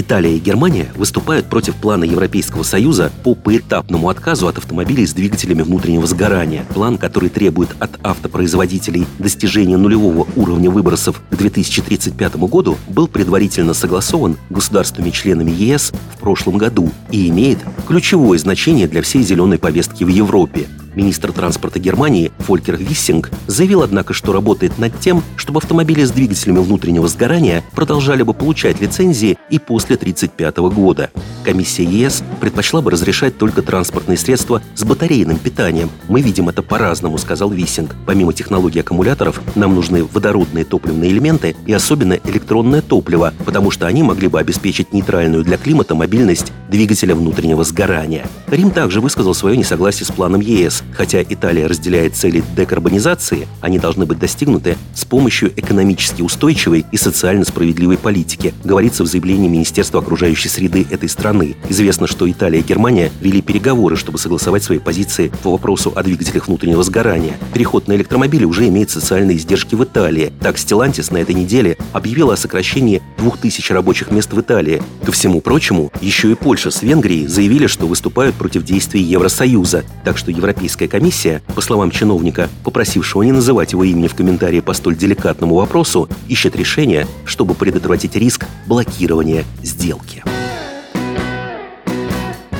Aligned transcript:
Италия 0.00 0.36
и 0.36 0.38
Германия 0.38 0.92
выступают 0.94 1.46
против 1.46 1.74
плана 1.74 2.04
Европейского 2.04 2.62
Союза 2.62 3.10
по 3.24 3.34
поэтапному 3.34 4.08
отказу 4.08 4.46
от 4.46 4.56
автомобилей 4.56 5.04
с 5.04 5.12
двигателями 5.12 5.62
внутреннего 5.62 6.06
сгорания. 6.06 6.64
План, 6.72 6.98
который 6.98 7.30
требует 7.30 7.70
от 7.80 7.98
автопроизводителей 8.04 9.08
достижения 9.18 9.76
нулевого 9.76 10.28
уровня 10.36 10.70
выбросов 10.70 11.20
к 11.28 11.34
2035 11.34 12.36
году, 12.36 12.78
был 12.88 13.08
предварительно 13.08 13.74
согласован 13.74 14.36
государствами-членами 14.50 15.50
ЕС 15.50 15.92
в 16.14 16.18
прошлом 16.20 16.58
году 16.58 16.92
и 17.10 17.28
имеет 17.28 17.58
ключевое 17.88 18.38
значение 18.38 18.86
для 18.86 19.02
всей 19.02 19.24
зеленой 19.24 19.58
повестки 19.58 20.04
в 20.04 20.08
Европе. 20.08 20.68
Министр 20.94 21.32
транспорта 21.32 21.78
Германии 21.78 22.32
Фолькер 22.38 22.76
Виссинг 22.76 23.30
заявил, 23.46 23.82
однако, 23.82 24.14
что 24.14 24.32
работает 24.32 24.78
над 24.78 24.98
тем, 25.00 25.22
чтобы 25.36 25.58
автомобили 25.58 26.04
с 26.04 26.10
двигателями 26.10 26.58
внутреннего 26.58 27.08
сгорания 27.08 27.62
продолжали 27.74 28.22
бы 28.22 28.34
получать 28.34 28.80
лицензии 28.80 29.38
и 29.50 29.58
после 29.58 29.96
1935 29.96 30.56
года. 30.74 31.10
Комиссия 31.44 31.84
ЕС 31.84 32.22
предпочла 32.40 32.82
бы 32.82 32.90
разрешать 32.90 33.38
только 33.38 33.62
транспортные 33.62 34.18
средства 34.18 34.60
с 34.74 34.84
батарейным 34.84 35.38
питанием. 35.38 35.90
Мы 36.08 36.20
видим 36.20 36.48
это 36.48 36.62
по-разному, 36.62 37.16
сказал 37.16 37.50
Виссинг. 37.50 37.94
Помимо 38.06 38.32
технологий 38.32 38.80
аккумуляторов, 38.80 39.40
нам 39.54 39.74
нужны 39.74 40.04
водородные 40.04 40.64
топливные 40.64 41.10
элементы 41.10 41.56
и 41.66 41.72
особенно 41.72 42.14
электронное 42.24 42.82
топливо, 42.82 43.32
потому 43.44 43.70
что 43.70 43.86
они 43.86 44.02
могли 44.02 44.28
бы 44.28 44.38
обеспечить 44.38 44.92
нейтральную 44.92 45.44
для 45.44 45.56
климата 45.56 45.94
мобильность 45.94 46.52
двигателя 46.68 47.14
внутреннего 47.14 47.64
сгорания. 47.64 48.26
Рим 48.48 48.70
также 48.70 49.00
высказал 49.00 49.34
свое 49.34 49.56
несогласие 49.56 50.06
с 50.06 50.10
планом 50.10 50.40
ЕС. 50.40 50.82
Хотя 50.94 51.22
Италия 51.22 51.66
разделяет 51.66 52.16
цели 52.16 52.42
декарбонизации, 52.56 53.46
они 53.60 53.78
должны 53.78 54.06
быть 54.06 54.18
достигнуты 54.18 54.76
с 54.94 55.04
помощью 55.04 55.52
экономически 55.56 56.22
устойчивой 56.22 56.84
и 56.90 56.96
социально 56.96 57.44
справедливой 57.44 57.98
политики, 57.98 58.54
говорится 58.64 59.04
в 59.04 59.06
заявлении 59.06 59.48
Министерства 59.48 60.00
окружающей 60.00 60.48
среды 60.48 60.86
этой 60.90 61.08
страны. 61.08 61.56
Известно, 61.68 62.06
что 62.06 62.30
Италия 62.30 62.60
и 62.60 62.64
Германия 62.64 63.12
вели 63.20 63.42
переговоры, 63.42 63.96
чтобы 63.96 64.18
согласовать 64.18 64.64
свои 64.64 64.78
позиции 64.78 65.30
по 65.42 65.52
вопросу 65.52 65.92
о 65.94 66.02
двигателях 66.02 66.48
внутреннего 66.48 66.82
сгорания. 66.82 67.34
Переход 67.54 67.88
на 67.88 67.94
электромобили 67.94 68.44
уже 68.44 68.68
имеет 68.68 68.90
социальные 68.90 69.36
издержки 69.36 69.74
в 69.74 69.84
Италии. 69.84 70.32
Так, 70.40 70.56
Stellantis 70.56 71.12
на 71.12 71.18
этой 71.18 71.34
неделе 71.34 71.76
объявила 71.92 72.34
о 72.34 72.36
сокращении 72.36 73.02
2000 73.18 73.72
рабочих 73.72 74.10
мест 74.10 74.32
в 74.32 74.40
Италии. 74.40 74.82
Ко 75.04 75.12
всему 75.12 75.40
прочему, 75.40 75.92
еще 76.00 76.30
и 76.30 76.34
Польша 76.34 76.70
с 76.70 76.82
Венгрией 76.82 77.26
заявили, 77.26 77.66
что 77.66 77.86
выступают 77.86 78.34
против 78.36 78.64
действий 78.64 79.02
Евросоюза. 79.02 79.84
Так 80.04 80.18
что 80.18 80.30
Европейская 80.68 80.88
комиссия, 80.88 81.42
по 81.54 81.62
словам 81.62 81.90
чиновника, 81.90 82.50
попросившего 82.62 83.22
не 83.22 83.32
называть 83.32 83.72
его 83.72 83.84
имени 83.84 84.06
в 84.06 84.14
комментарии 84.14 84.60
по 84.60 84.74
столь 84.74 84.96
деликатному 84.96 85.54
вопросу, 85.54 86.10
ищет 86.28 86.56
решение, 86.56 87.06
чтобы 87.24 87.54
предотвратить 87.54 88.14
риск 88.16 88.44
блокирования 88.66 89.46
сделки. 89.62 90.22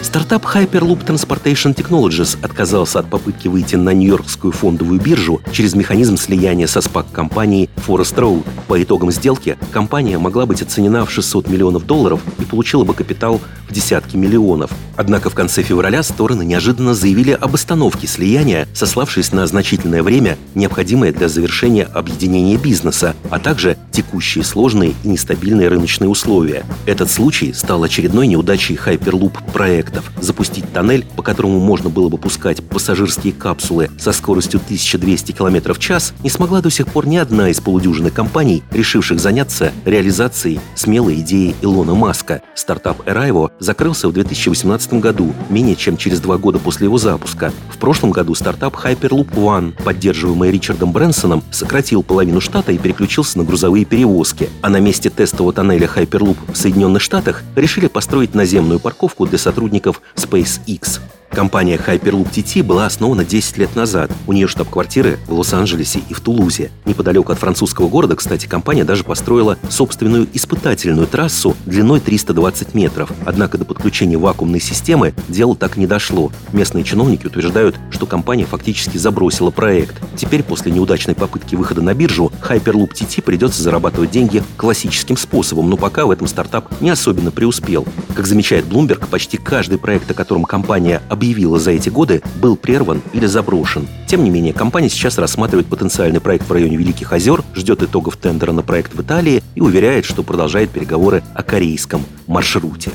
Стартап 0.00 0.46
Hyperloop 0.46 1.04
Transportation 1.04 1.74
Technologies 1.74 2.38
отказался 2.42 3.00
от 3.00 3.10
попытки 3.10 3.46
выйти 3.46 3.76
на 3.76 3.92
Нью-Йоркскую 3.92 4.52
фондовую 4.54 4.98
биржу 4.98 5.42
через 5.52 5.74
механизм 5.74 6.16
слияния 6.16 6.66
со 6.66 6.78
SPAC-компанией 6.78 7.68
Forest 7.86 8.14
Road. 8.16 8.46
По 8.68 8.82
итогам 8.82 9.12
сделки 9.12 9.58
компания 9.70 10.16
могла 10.16 10.46
быть 10.46 10.62
оценена 10.62 11.04
в 11.04 11.10
600 11.10 11.48
миллионов 11.48 11.84
долларов 11.84 12.22
и 12.38 12.44
получила 12.46 12.84
бы 12.84 12.94
капитал 12.94 13.38
десятки 13.72 14.16
миллионов. 14.16 14.70
Однако 14.96 15.30
в 15.30 15.34
конце 15.34 15.62
февраля 15.62 16.02
стороны 16.02 16.44
неожиданно 16.44 16.94
заявили 16.94 17.32
об 17.32 17.54
остановке 17.54 18.06
слияния, 18.06 18.66
сославшись 18.74 19.32
на 19.32 19.46
значительное 19.46 20.02
время, 20.02 20.38
необходимое 20.54 21.12
для 21.12 21.28
завершения 21.28 21.84
объединения 21.84 22.56
бизнеса, 22.56 23.14
а 23.30 23.38
также 23.38 23.76
текущие 23.92 24.44
сложные 24.44 24.94
и 25.04 25.08
нестабильные 25.08 25.68
рыночные 25.68 26.08
условия. 26.08 26.64
Этот 26.86 27.10
случай 27.10 27.52
стал 27.52 27.82
очередной 27.82 28.26
неудачей 28.26 28.76
проекта 28.76 29.78
проектов 29.78 30.10
запустить 30.20 30.72
тоннель, 30.72 31.04
по 31.16 31.22
которому 31.22 31.60
можно 31.60 31.90
было 31.90 32.08
бы 32.08 32.18
пускать 32.18 32.62
пассажирские 32.64 33.32
капсулы 33.32 33.90
со 33.98 34.12
скоростью 34.12 34.60
1200 34.64 35.32
км 35.32 35.74
в 35.74 35.78
час, 35.78 36.14
не 36.22 36.30
смогла 36.30 36.60
до 36.60 36.70
сих 36.70 36.86
пор 36.88 37.06
ни 37.06 37.16
одна 37.16 37.50
из 37.50 37.60
полудюжины 37.60 38.10
компаний, 38.10 38.62
решивших 38.70 39.20
заняться 39.20 39.72
реализацией 39.84 40.60
смелой 40.74 41.20
идеи 41.20 41.54
Илона 41.62 41.94
Маска. 41.94 42.42
Стартап 42.54 43.06
Arrivo 43.08 43.50
закрылся 43.58 44.08
в 44.08 44.12
2018 44.12 44.94
году, 44.94 45.34
менее 45.48 45.76
чем 45.76 45.96
через 45.96 46.20
два 46.20 46.38
года 46.38 46.58
после 46.58 46.86
его 46.86 46.98
запуска. 46.98 47.52
В 47.70 47.78
прошлом 47.78 48.10
году 48.10 48.34
стартап 48.34 48.74
Hyperloop 48.76 49.34
One, 49.34 49.82
поддерживаемый 49.82 50.50
Ричардом 50.50 50.92
Брэнсоном, 50.92 51.42
сократил 51.50 52.02
половину 52.02 52.40
штата 52.40 52.72
и 52.72 52.78
переключился 52.78 53.38
на 53.38 53.44
грузовые 53.44 53.84
перевозки. 53.84 54.48
А 54.62 54.68
на 54.68 54.80
месте 54.80 55.10
тестового 55.10 55.52
тоннеля 55.52 55.88
Hyperloop 55.94 56.36
в 56.52 56.56
Соединенных 56.56 57.02
Штатах 57.02 57.42
решили 57.56 57.88
построить 57.88 58.34
наземную 58.34 58.80
парковку 58.80 59.26
для 59.26 59.38
сотрудников 59.38 60.02
SpaceX. 60.16 61.00
Компания 61.30 61.76
Hyperloop 61.76 62.30
TT 62.32 62.62
была 62.62 62.86
основана 62.86 63.24
10 63.24 63.58
лет 63.58 63.76
назад. 63.76 64.10
У 64.26 64.32
нее 64.32 64.48
штаб-квартиры 64.48 65.18
в 65.26 65.34
Лос-Анджелесе 65.34 66.00
и 66.08 66.14
в 66.14 66.20
Тулузе. 66.20 66.70
Неподалеку 66.84 67.32
от 67.32 67.38
французского 67.38 67.88
города, 67.88 68.16
кстати, 68.16 68.46
компания 68.46 68.84
даже 68.84 69.04
построила 69.04 69.56
собственную 69.68 70.26
испытательную 70.32 71.06
трассу 71.06 71.54
длиной 71.66 72.00
320 72.00 72.74
метров. 72.74 73.12
Однако 73.24 73.58
до 73.58 73.64
подключения 73.64 74.16
вакуумной 74.16 74.60
системы 74.60 75.14
дело 75.28 75.54
так 75.54 75.76
не 75.76 75.86
дошло. 75.86 76.32
Местные 76.52 76.82
чиновники 76.82 77.26
утверждают, 77.26 77.76
что 77.90 78.06
компания 78.06 78.46
фактически 78.46 78.96
забросила 78.96 79.50
проект. 79.50 79.96
Теперь, 80.16 80.42
после 80.42 80.72
неудачной 80.72 81.14
попытки 81.14 81.54
выхода 81.54 81.82
на 81.82 81.94
биржу, 81.94 82.32
Hyperloop 82.48 82.92
TT 82.92 83.22
придется 83.22 83.62
зарабатывать 83.62 84.10
деньги 84.10 84.42
классическим 84.56 85.16
способом, 85.16 85.70
но 85.70 85.76
пока 85.76 86.06
в 86.06 86.10
этом 86.10 86.26
стартап 86.26 86.80
не 86.80 86.90
особенно 86.90 87.30
преуспел. 87.30 87.86
Как 88.16 88.26
замечает 88.26 88.64
Bloomberg, 88.64 89.06
почти 89.08 89.36
каждый 89.36 89.78
проект, 89.78 90.10
о 90.10 90.14
котором 90.14 90.44
компания 90.44 91.02
объявила 91.18 91.58
за 91.58 91.72
эти 91.72 91.88
годы, 91.88 92.22
был 92.40 92.56
прерван 92.56 93.02
или 93.12 93.26
заброшен. 93.26 93.88
Тем 94.06 94.22
не 94.22 94.30
менее, 94.30 94.52
компания 94.52 94.88
сейчас 94.88 95.18
рассматривает 95.18 95.66
потенциальный 95.66 96.20
проект 96.20 96.48
в 96.48 96.52
районе 96.52 96.76
Великих 96.76 97.12
озер, 97.12 97.42
ждет 97.54 97.82
итогов 97.82 98.16
тендера 98.16 98.52
на 98.52 98.62
проект 98.62 98.94
в 98.94 99.02
Италии 99.02 99.42
и 99.56 99.60
уверяет, 99.60 100.04
что 100.04 100.22
продолжает 100.22 100.70
переговоры 100.70 101.24
о 101.34 101.42
корейском 101.42 102.04
маршруте. 102.28 102.92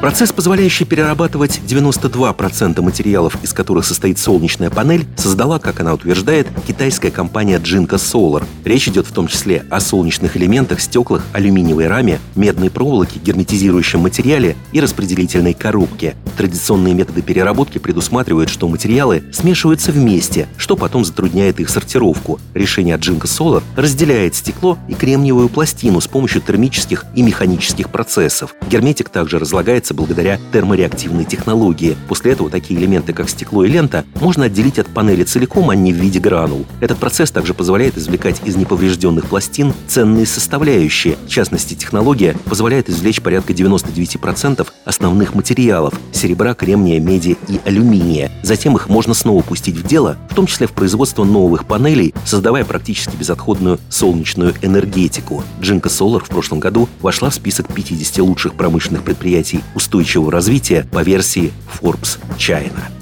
Процесс, 0.00 0.30
позволяющий 0.30 0.84
перерабатывать 0.84 1.60
92% 1.66 2.82
материалов, 2.82 3.38
из 3.42 3.54
которых 3.54 3.86
состоит 3.86 4.18
солнечная 4.18 4.68
панель, 4.68 5.06
создала, 5.16 5.58
как 5.58 5.80
она 5.80 5.94
утверждает, 5.94 6.46
китайская 6.68 7.10
компания 7.10 7.58
Jinko 7.58 7.94
Solar. 7.94 8.44
Речь 8.64 8.88
идет 8.88 9.06
в 9.06 9.12
том 9.12 9.26
числе 9.26 9.64
о 9.70 9.80
солнечных 9.80 10.36
элементах, 10.36 10.80
стеклах, 10.80 11.24
алюминиевой 11.32 11.86
раме, 11.86 12.20
медной 12.34 12.70
проволоке, 12.70 13.18
герметизирующем 13.18 14.00
материале 14.00 14.54
и 14.72 14.80
распределительной 14.80 15.54
коробке. 15.54 16.14
Традиционные 16.36 16.92
методы 16.92 17.22
переработки 17.22 17.78
предусматривают, 17.78 18.50
что 18.50 18.68
материалы 18.68 19.24
смешиваются 19.32 19.92
вместе, 19.92 20.46
что 20.58 20.76
потом 20.76 21.06
затрудняет 21.06 21.58
их 21.58 21.70
сортировку. 21.70 22.38
Решение 22.52 22.96
Jinko 22.96 23.24
Solar 23.24 23.62
разделяет 23.76 24.34
стекло 24.34 24.78
и 24.88 24.94
кремниевую 24.94 25.48
пластину 25.48 26.02
с 26.02 26.06
помощью 26.06 26.42
термических 26.42 27.06
и 27.14 27.22
механических 27.22 27.88
процессов. 27.88 28.54
Герметик 28.68 29.08
также 29.08 29.38
разлагается 29.86 29.94
благодаря 29.94 30.38
термореактивной 30.52 31.24
технологии. 31.24 31.96
После 32.08 32.32
этого 32.32 32.50
такие 32.50 32.78
элементы, 32.78 33.12
как 33.12 33.28
стекло 33.28 33.64
и 33.64 33.68
лента, 33.68 34.04
можно 34.20 34.46
отделить 34.46 34.78
от 34.78 34.88
панели 34.88 35.24
целиком, 35.24 35.70
а 35.70 35.74
не 35.74 35.92
в 35.92 35.96
виде 35.96 36.18
гранул. 36.18 36.66
Этот 36.80 36.98
процесс 36.98 37.30
также 37.30 37.54
позволяет 37.54 37.96
извлекать 37.98 38.40
из 38.44 38.56
неповрежденных 38.56 39.26
пластин 39.26 39.72
ценные 39.86 40.26
составляющие. 40.26 41.16
В 41.26 41.28
частности, 41.28 41.74
технология 41.74 42.36
позволяет 42.46 42.88
извлечь 42.88 43.20
порядка 43.20 43.52
99% 43.52 44.66
основных 44.84 45.34
материалов– 45.34 45.94
серебра, 46.12 46.54
кремния, 46.54 47.00
меди 47.00 47.36
и 47.48 47.60
алюминия. 47.64 48.30
Затем 48.42 48.76
их 48.76 48.88
можно 48.88 49.14
снова 49.14 49.42
пустить 49.42 49.76
в 49.76 49.86
дело, 49.86 50.16
в 50.30 50.34
том 50.34 50.46
числе 50.46 50.66
в 50.66 50.72
производство 50.72 51.24
новых 51.24 51.66
панелей, 51.66 52.14
создавая 52.24 52.64
практически 52.64 53.16
безотходную 53.16 53.78
солнечную 53.88 54.54
энергетику. 54.62 55.42
Джинка 55.60 55.88
Solar 55.88 56.24
в 56.24 56.28
прошлом 56.28 56.60
году 56.60 56.88
вошла 57.00 57.30
в 57.30 57.34
список 57.34 57.72
50 57.72 58.18
лучших 58.18 58.54
промышленных 58.54 59.02
предприятий 59.02 59.60
устойчивого 59.76 60.32
развития 60.32 60.84
по 60.90 61.02
версии 61.02 61.52
Forbes 61.80 62.18
China. 62.38 62.95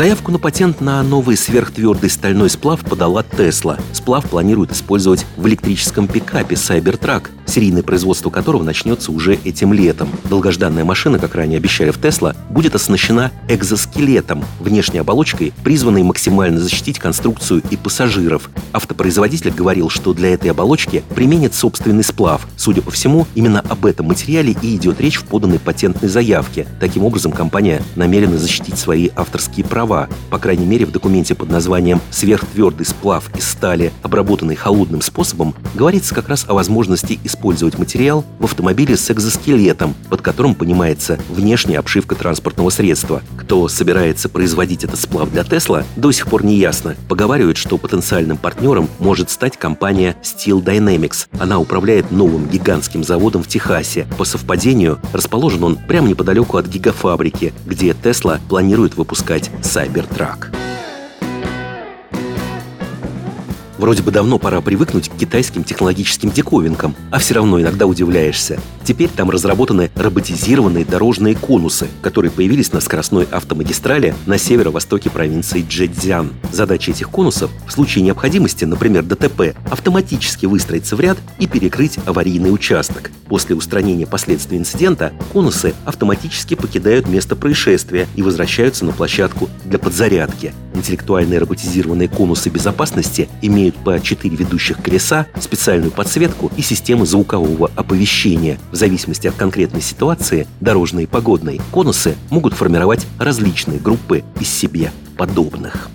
Заявку 0.00 0.32
на 0.32 0.38
патент 0.38 0.80
на 0.80 1.02
новый 1.02 1.36
сверхтвердый 1.36 2.08
стальной 2.08 2.48
сплав 2.48 2.80
подала 2.80 3.22
Tesla. 3.22 3.78
Сплав 3.92 4.26
планируют 4.30 4.72
использовать 4.72 5.26
в 5.36 5.46
электрическом 5.46 6.08
пикапе 6.08 6.54
Cybertruck, 6.54 7.28
серийное 7.44 7.82
производство 7.82 8.30
которого 8.30 8.62
начнется 8.62 9.12
уже 9.12 9.34
этим 9.44 9.74
летом. 9.74 10.08
Долгожданная 10.24 10.84
машина, 10.84 11.18
как 11.18 11.34
ранее 11.34 11.58
обещали 11.58 11.90
в 11.90 11.98
Tesla, 11.98 12.34
будет 12.48 12.74
оснащена 12.74 13.30
экзоскелетом, 13.46 14.42
внешней 14.58 15.00
оболочкой, 15.00 15.52
призванной 15.62 16.02
максимально 16.02 16.60
защитить 16.60 16.98
конструкцию 16.98 17.62
и 17.68 17.76
пассажиров. 17.76 18.48
Автопроизводитель 18.72 19.50
говорил, 19.50 19.90
что 19.90 20.14
для 20.14 20.32
этой 20.32 20.50
оболочки 20.50 21.04
применит 21.14 21.52
собственный 21.52 22.04
сплав. 22.04 22.48
Судя 22.56 22.80
по 22.80 22.90
всему, 22.90 23.26
именно 23.34 23.60
об 23.60 23.84
этом 23.84 24.06
материале 24.06 24.56
и 24.62 24.76
идет 24.76 24.98
речь 24.98 25.18
в 25.18 25.24
поданной 25.24 25.58
патентной 25.58 26.08
заявке. 26.08 26.66
Таким 26.80 27.04
образом, 27.04 27.32
компания 27.32 27.82
намерена 27.96 28.38
защитить 28.38 28.78
свои 28.78 29.10
авторские 29.14 29.66
права 29.66 29.89
права. 29.90 30.08
По 30.30 30.38
крайней 30.38 30.66
мере, 30.66 30.86
в 30.86 30.92
документе 30.92 31.34
под 31.34 31.50
названием 31.50 32.00
«Сверхтвердый 32.10 32.86
сплав 32.86 33.28
из 33.36 33.50
стали, 33.50 33.92
обработанный 34.02 34.54
холодным 34.54 35.02
способом» 35.02 35.54
говорится 35.74 36.14
как 36.14 36.28
раз 36.28 36.44
о 36.46 36.54
возможности 36.54 37.18
использовать 37.24 37.78
материал 37.78 38.24
в 38.38 38.44
автомобиле 38.44 38.96
с 38.96 39.10
экзоскелетом, 39.10 39.94
под 40.08 40.22
которым 40.22 40.54
понимается 40.54 41.18
внешняя 41.28 41.78
обшивка 41.78 42.14
транспортного 42.14 42.70
средства. 42.70 43.22
Кто 43.36 43.66
собирается 43.68 44.28
производить 44.28 44.84
этот 44.84 45.00
сплав 45.00 45.30
для 45.30 45.42
Тесла, 45.42 45.84
до 45.96 46.12
сих 46.12 46.26
пор 46.26 46.44
не 46.44 46.56
ясно. 46.56 46.94
Поговаривают, 47.08 47.56
что 47.56 47.76
потенциальным 47.76 48.36
партнером 48.36 48.88
может 49.00 49.30
стать 49.30 49.56
компания 49.56 50.14
Steel 50.22 50.62
Dynamics. 50.62 51.26
Она 51.38 51.58
управляет 51.58 52.12
новым 52.12 52.48
гигантским 52.48 53.02
заводом 53.02 53.42
в 53.42 53.48
Техасе. 53.48 54.06
По 54.16 54.24
совпадению, 54.24 55.00
расположен 55.12 55.64
он 55.64 55.76
прямо 55.76 56.08
неподалеку 56.08 56.56
от 56.56 56.66
гигафабрики, 56.66 57.52
где 57.66 57.94
Тесла 57.94 58.38
планирует 58.48 58.96
выпускать 58.96 59.50
Cybertruck. 59.70 60.52
Вроде 63.78 64.02
бы 64.02 64.10
давно 64.10 64.40
пора 64.40 64.60
привыкнуть 64.60 65.08
к 65.08 65.16
китайским 65.16 65.62
технологическим 65.62 66.32
диковинкам, 66.32 66.96
а 67.12 67.20
все 67.20 67.34
равно 67.34 67.60
иногда 67.60 67.86
удивляешься. 67.86 68.58
Теперь 68.84 69.08
там 69.08 69.30
разработаны 69.30 69.90
роботизированные 69.94 70.84
дорожные 70.84 71.34
конусы, 71.34 71.88
которые 72.02 72.30
появились 72.30 72.72
на 72.72 72.80
скоростной 72.80 73.26
автомагистрали 73.30 74.14
на 74.26 74.38
северо-востоке 74.38 75.10
провинции 75.10 75.64
Джэцзян. 75.68 76.30
Задача 76.52 76.90
этих 76.90 77.10
конусов 77.10 77.50
в 77.66 77.72
случае 77.72 78.04
необходимости, 78.04 78.64
например, 78.64 79.04
ДТП, 79.04 79.54
автоматически 79.70 80.46
выстроиться 80.46 80.96
в 80.96 81.00
ряд 81.00 81.18
и 81.38 81.46
перекрыть 81.46 81.98
аварийный 82.06 82.52
участок. 82.52 83.10
После 83.28 83.54
устранения 83.54 84.06
последствий 84.06 84.58
инцидента 84.58 85.12
конусы 85.32 85.72
автоматически 85.84 86.54
покидают 86.54 87.06
место 87.06 87.36
происшествия 87.36 88.08
и 88.16 88.22
возвращаются 88.22 88.84
на 88.84 88.90
площадку 88.90 89.48
для 89.64 89.78
подзарядки. 89.78 90.52
Интеллектуальные 90.74 91.38
роботизированные 91.38 92.08
конусы 92.08 92.48
безопасности 92.48 93.28
имеют 93.40 93.76
по 93.76 94.00
4 94.00 94.34
ведущих 94.34 94.82
колеса, 94.82 95.26
специальную 95.38 95.92
подсветку 95.92 96.50
и 96.56 96.62
систему 96.62 97.06
звукового 97.06 97.70
оповещения. 97.76 98.58
В 98.72 98.76
зависимости 98.80 99.28
от 99.28 99.34
конкретной 99.34 99.82
ситуации, 99.82 100.48
дорожной 100.60 101.04
и 101.04 101.06
погодной, 101.06 101.60
конусы 101.70 102.16
могут 102.30 102.54
формировать 102.54 103.06
различные 103.18 103.78
группы 103.78 104.24
из 104.40 104.48
себе 104.48 104.90
подобных. 105.16 105.90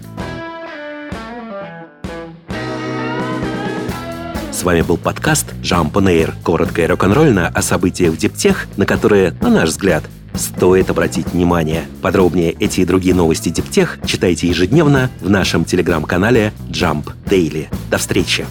С 4.52 4.64
вами 4.64 4.82
был 4.82 4.98
подкаст 4.98 5.48
Jump 5.62 5.94
on 5.94 6.06
Air. 6.06 6.34
Коротко 6.44 6.84
и 6.84 6.86
рок-н-ролльно 6.86 7.48
о 7.48 7.62
событиях 7.62 8.14
в 8.14 8.18
Диптех, 8.18 8.68
на 8.78 8.86
которые, 8.86 9.36
на 9.42 9.50
наш 9.50 9.70
взгляд, 9.70 10.04
стоит 10.34 10.90
обратить 10.90 11.34
внимание. 11.34 11.86
Подробнее 12.02 12.52
эти 12.52 12.82
и 12.82 12.86
другие 12.86 13.16
новости 13.16 13.50
Диптех 13.50 13.98
читайте 14.06 14.48
ежедневно 14.48 15.10
в 15.20 15.30
нашем 15.30 15.66
телеграм-канале 15.66 16.54
Jump 16.70 17.12
Daily. 17.26 17.68
До 17.90 17.98
встречи! 17.98 18.46